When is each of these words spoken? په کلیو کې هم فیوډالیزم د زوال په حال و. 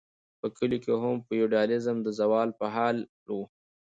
په 0.39 0.47
کلیو 0.57 0.83
کې 0.83 0.91
هم 1.03 1.15
فیوډالیزم 1.27 1.97
د 2.03 2.07
زوال 2.19 2.49
په 2.59 2.65
حال 2.75 2.97
و. 3.35 3.37